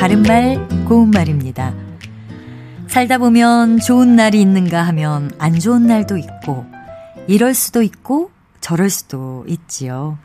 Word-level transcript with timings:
바른말 0.00 0.66
고운말입니다. 0.88 1.72
살다 2.88 3.18
보면 3.18 3.78
좋은 3.78 4.16
날이 4.16 4.40
있는가 4.40 4.82
하면 4.88 5.30
안 5.38 5.60
좋은 5.60 5.86
날도 5.86 6.16
있고 6.16 6.66
이럴 7.28 7.54
수도 7.54 7.82
있고 7.82 8.32
저럴 8.60 8.90
수도 8.90 9.44
있지요. 9.46 10.18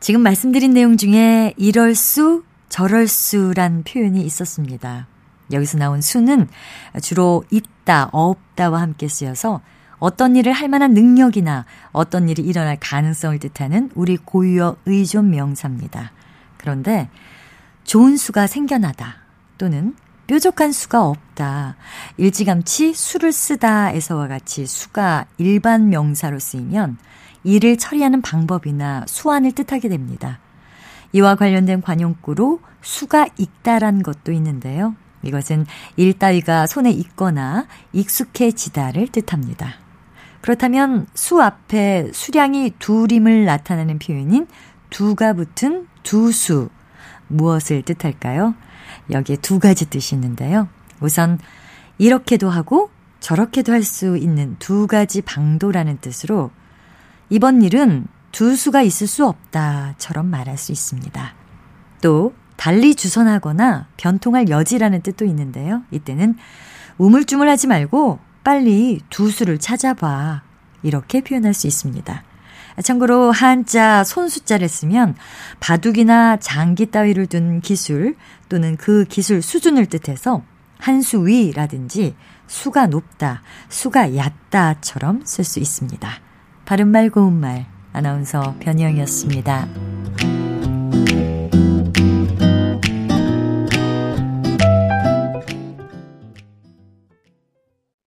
지금 0.00 0.20
말씀드린 0.22 0.74
내용 0.74 0.96
중에 0.96 1.54
이럴 1.56 1.94
수, 1.94 2.42
저럴 2.68 3.06
수란 3.06 3.84
표현이 3.84 4.20
있었습니다. 4.20 5.06
여기서 5.52 5.78
나온 5.78 6.00
수는 6.00 6.48
주로 7.00 7.44
있다, 7.52 8.08
없다와 8.10 8.80
함께 8.80 9.06
쓰여서 9.06 9.60
어떤 9.98 10.34
일을 10.34 10.52
할 10.52 10.68
만한 10.68 10.92
능력이나 10.92 11.64
어떤 11.92 12.28
일이 12.28 12.42
일어날 12.42 12.78
가능성을 12.80 13.38
뜻하는 13.38 13.90
우리 13.94 14.16
고유어 14.16 14.74
의존 14.86 15.30
명사입니다. 15.30 16.10
그런데 16.56 17.08
좋은 17.86 18.16
수가 18.16 18.46
생겨나다 18.46 19.16
또는 19.58 19.94
뾰족한 20.26 20.72
수가 20.72 21.06
없다. 21.06 21.76
일찌감치 22.16 22.94
수를 22.94 23.32
쓰다에서와 23.32 24.26
같이 24.26 24.66
수가 24.66 25.26
일반 25.38 25.88
명사로 25.88 26.40
쓰이면 26.40 26.98
일을 27.44 27.78
처리하는 27.78 28.22
방법이나 28.22 29.04
수완을 29.06 29.52
뜻하게 29.52 29.88
됩니다. 29.88 30.40
이와 31.12 31.36
관련된 31.36 31.80
관용구로 31.80 32.60
수가 32.82 33.28
있다란 33.38 34.02
것도 34.02 34.32
있는데요. 34.32 34.96
이것은 35.22 35.64
일 35.96 36.18
따위가 36.18 36.66
손에 36.66 36.90
있거나 36.90 37.66
익숙해지다를 37.92 39.08
뜻합니다. 39.08 39.74
그렇다면 40.40 41.06
수 41.14 41.40
앞에 41.40 42.10
수량이 42.12 42.74
둘임을 42.80 43.44
나타내는 43.44 44.00
표현인 44.00 44.48
두가 44.90 45.32
붙은 45.32 45.86
두수 46.02 46.68
무엇을 47.28 47.82
뜻할까요? 47.82 48.54
여기에 49.10 49.36
두 49.36 49.58
가지 49.58 49.88
뜻이 49.90 50.14
있는데요. 50.14 50.68
우선 51.00 51.38
이렇게도 51.98 52.48
하고 52.50 52.90
저렇게도 53.20 53.72
할 53.72 53.82
수 53.82 54.16
있는 54.16 54.56
두 54.58 54.86
가지 54.86 55.22
방도라는 55.22 55.98
뜻으로 56.00 56.50
이번 57.30 57.62
일은 57.62 58.06
두 58.32 58.54
수가 58.54 58.82
있을 58.82 59.06
수 59.06 59.26
없다처럼 59.26 60.26
말할 60.26 60.58
수 60.58 60.72
있습니다. 60.72 61.34
또 62.02 62.34
달리 62.56 62.94
주선하거나 62.94 63.88
변통할 63.96 64.48
여지라는 64.48 65.02
뜻도 65.02 65.24
있는데요. 65.24 65.82
이때는 65.90 66.36
우물쭈물하지 66.98 67.66
말고 67.66 68.18
빨리 68.44 69.00
두 69.10 69.30
수를 69.30 69.58
찾아봐. 69.58 70.42
이렇게 70.82 71.20
표현할 71.20 71.52
수 71.54 71.66
있습니다. 71.66 72.22
참고로 72.82 73.32
한자 73.32 74.04
손수자를 74.04 74.68
쓰면 74.68 75.16
바둑이나 75.60 76.36
장기 76.38 76.86
따위를 76.90 77.26
둔 77.26 77.60
기술 77.60 78.16
또는 78.48 78.76
그 78.76 79.04
기술 79.08 79.42
수준을 79.42 79.86
뜻해서 79.86 80.42
한 80.78 81.00
수 81.00 81.26
위라든지 81.26 82.14
수가 82.46 82.86
높다, 82.86 83.42
수가 83.68 84.14
얕다처럼 84.14 85.22
쓸 85.24 85.42
수 85.42 85.58
있습니다. 85.58 86.08
바른말 86.64 87.10
고운말 87.10 87.66
아나운서 87.92 88.56
변희영이었습니다. 88.60 89.85